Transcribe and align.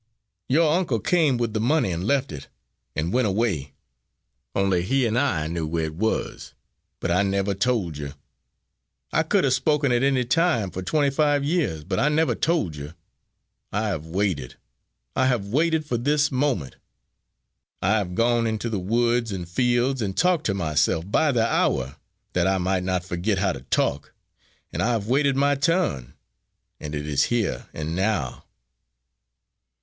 "Your 0.49 0.73
uncle 0.75 0.99
came 0.99 1.37
with 1.37 1.53
the 1.53 1.59
money 1.59 1.91
and 1.91 2.05
left 2.07 2.31
it, 2.31 2.47
and 2.95 3.13
went 3.13 3.27
away. 3.27 3.73
Only 4.55 4.81
he 4.81 5.05
and 5.05 5.15
I 5.15 5.45
knew 5.45 5.67
where 5.67 5.85
it 5.85 5.93
was. 5.93 6.55
But 6.99 7.11
I 7.11 7.21
never 7.21 7.53
told 7.53 7.97
you! 7.97 8.13
I 9.13 9.21
could 9.21 9.43
have 9.43 9.53
spoken 9.53 9.91
at 9.91 10.01
any 10.01 10.25
time 10.25 10.71
for 10.71 10.81
twenty 10.81 11.11
five 11.11 11.43
years, 11.43 11.83
but 11.83 11.99
I 11.99 12.09
never 12.09 12.33
told 12.33 12.75
you! 12.75 12.95
I 13.71 13.89
have 13.89 14.07
waited 14.07 14.55
I 15.15 15.27
have 15.27 15.49
waited 15.49 15.85
for 15.85 15.97
this 15.99 16.31
moment! 16.31 16.77
I 17.79 17.91
have 17.99 18.15
gone 18.15 18.47
into 18.47 18.71
the 18.71 18.79
woods 18.79 19.31
and 19.31 19.47
fields 19.47 20.01
and 20.01 20.17
talked 20.17 20.47
to 20.47 20.55
myself 20.55 21.11
by 21.11 21.31
the 21.31 21.45
hour, 21.45 21.97
that 22.33 22.47
I 22.47 22.57
might 22.57 22.81
not 22.83 23.03
forget 23.05 23.37
how 23.37 23.51
to 23.53 23.61
talk 23.61 24.15
and 24.73 24.81
I 24.81 24.93
have 24.93 25.05
waited 25.07 25.35
my 25.35 25.53
turn, 25.53 26.15
and 26.79 26.95
it 26.95 27.05
is 27.05 27.25
here 27.25 27.67
and 27.71 27.95
now!" 27.95 28.45